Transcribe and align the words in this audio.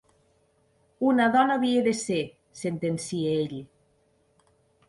Una 1.09 1.27
dona 1.35 1.57
havia 1.59 1.83
de 1.89 1.93
ser! 1.99 2.19
–sentencia 2.57 3.37
ell. 3.45 3.57